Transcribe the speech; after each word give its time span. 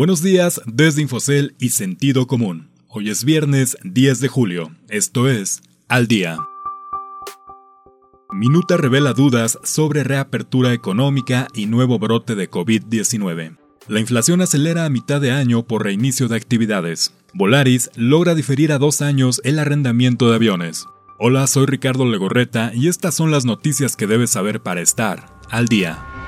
Buenos 0.00 0.22
días 0.22 0.62
desde 0.64 1.02
Infocel 1.02 1.54
y 1.58 1.68
Sentido 1.68 2.26
Común. 2.26 2.70
Hoy 2.88 3.10
es 3.10 3.22
viernes 3.22 3.76
10 3.84 4.20
de 4.20 4.28
julio. 4.28 4.72
Esto 4.88 5.28
es 5.28 5.60
Al 5.88 6.06
Día. 6.06 6.38
Minuta 8.32 8.78
revela 8.78 9.12
dudas 9.12 9.58
sobre 9.62 10.02
reapertura 10.02 10.72
económica 10.72 11.48
y 11.52 11.66
nuevo 11.66 11.98
brote 11.98 12.34
de 12.34 12.50
COVID-19. 12.50 13.58
La 13.88 14.00
inflación 14.00 14.40
acelera 14.40 14.86
a 14.86 14.88
mitad 14.88 15.20
de 15.20 15.32
año 15.32 15.64
por 15.66 15.84
reinicio 15.84 16.28
de 16.28 16.36
actividades. 16.36 17.12
Volaris 17.34 17.90
logra 17.94 18.34
diferir 18.34 18.72
a 18.72 18.78
dos 18.78 19.02
años 19.02 19.42
el 19.44 19.58
arrendamiento 19.58 20.30
de 20.30 20.36
aviones. 20.36 20.86
Hola, 21.18 21.46
soy 21.46 21.66
Ricardo 21.66 22.06
Legorreta 22.06 22.72
y 22.74 22.88
estas 22.88 23.14
son 23.14 23.30
las 23.30 23.44
noticias 23.44 23.96
que 23.96 24.06
debes 24.06 24.30
saber 24.30 24.62
para 24.62 24.80
estar 24.80 25.26
al 25.50 25.68
día. 25.68 26.19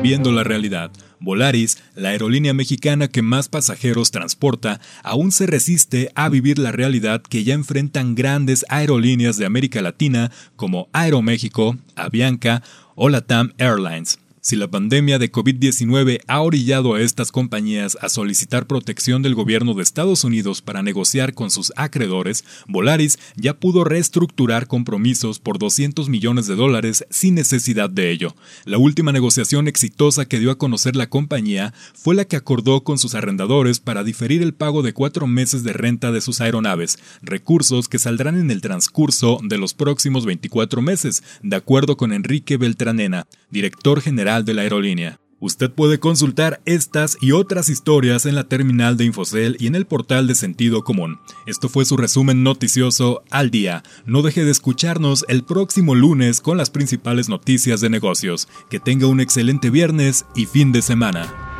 Viendo 0.03 0.33
la 0.33 0.43
realidad, 0.43 0.91
Volaris, 1.21 1.77
la 1.95 2.09
aerolínea 2.09 2.53
mexicana 2.53 3.07
que 3.07 3.21
más 3.21 3.47
pasajeros 3.47 4.11
transporta, 4.11 4.81
aún 5.01 5.31
se 5.31 5.45
resiste 5.47 6.11
a 6.13 6.27
vivir 6.27 6.59
la 6.59 6.73
realidad 6.73 7.21
que 7.21 7.45
ya 7.45 7.53
enfrentan 7.53 8.13
grandes 8.13 8.65
aerolíneas 8.67 9.37
de 9.37 9.45
América 9.45 9.81
Latina 9.81 10.29
como 10.57 10.89
Aeroméxico, 10.91 11.77
Avianca 11.95 12.63
o 12.95 13.07
Latam 13.07 13.53
Airlines. 13.57 14.19
Si 14.45 14.57
la 14.57 14.67
pandemia 14.67 15.19
de 15.19 15.31
COVID-19 15.31 16.19
ha 16.27 16.41
orillado 16.41 16.95
a 16.95 17.01
estas 17.01 17.31
compañías 17.31 17.97
a 18.01 18.09
solicitar 18.09 18.67
protección 18.67 19.21
del 19.21 19.35
gobierno 19.35 19.73
de 19.73 19.83
Estados 19.83 20.25
Unidos 20.25 20.61
para 20.61 20.83
negociar 20.83 21.33
con 21.33 21.49
sus 21.49 21.71
acreedores, 21.77 22.43
Volaris 22.67 23.19
ya 23.37 23.53
pudo 23.53 23.85
reestructurar 23.85 24.67
compromisos 24.67 25.39
por 25.39 25.59
200 25.59 26.09
millones 26.09 26.45
de 26.45 26.55
dólares 26.55 27.05
sin 27.09 27.35
necesidad 27.35 27.89
de 27.89 28.11
ello. 28.11 28.35
La 28.65 28.77
última 28.77 29.13
negociación 29.13 29.69
exitosa 29.69 30.25
que 30.25 30.39
dio 30.39 30.51
a 30.51 30.57
conocer 30.57 30.97
la 30.97 31.07
compañía 31.07 31.73
fue 31.93 32.13
la 32.13 32.25
que 32.25 32.35
acordó 32.35 32.83
con 32.83 32.97
sus 32.97 33.15
arrendadores 33.15 33.79
para 33.79 34.03
diferir 34.03 34.41
el 34.41 34.53
pago 34.53 34.81
de 34.81 34.91
cuatro 34.91 35.25
meses 35.25 35.63
de 35.63 35.71
renta 35.71 36.11
de 36.11 36.19
sus 36.19 36.41
aeronaves, 36.41 36.99
recursos 37.21 37.87
que 37.87 37.97
saldrán 37.97 38.37
en 38.37 38.51
el 38.51 38.59
transcurso 38.59 39.39
de 39.41 39.57
los 39.57 39.73
próximos 39.73 40.25
24 40.25 40.81
meses, 40.81 41.23
de 41.43 41.55
acuerdo 41.55 41.95
con 41.95 42.11
Enrique 42.11 42.57
Beltranena, 42.57 43.25
director 43.49 44.01
general 44.01 44.32
de 44.41 44.55
la 44.55 44.63
aerolínea. 44.63 45.19
Usted 45.39 45.69
puede 45.69 45.99
consultar 45.99 46.61
estas 46.63 47.17
y 47.19 47.33
otras 47.33 47.67
historias 47.67 48.25
en 48.25 48.33
la 48.33 48.45
terminal 48.45 48.95
de 48.95 49.03
Infocel 49.03 49.57
y 49.59 49.67
en 49.67 49.75
el 49.75 49.85
portal 49.85 50.25
de 50.25 50.35
Sentido 50.35 50.85
Común. 50.85 51.19
Esto 51.45 51.67
fue 51.67 51.83
su 51.83 51.97
resumen 51.97 52.43
noticioso 52.43 53.23
al 53.29 53.51
día. 53.51 53.83
No 54.05 54.21
deje 54.21 54.45
de 54.45 54.51
escucharnos 54.51 55.25
el 55.27 55.43
próximo 55.43 55.95
lunes 55.95 56.39
con 56.39 56.57
las 56.57 56.69
principales 56.69 57.27
noticias 57.27 57.81
de 57.81 57.89
negocios. 57.89 58.47
Que 58.69 58.79
tenga 58.79 59.07
un 59.07 59.19
excelente 59.19 59.69
viernes 59.69 60.25
y 60.33 60.45
fin 60.45 60.71
de 60.71 60.81
semana. 60.81 61.52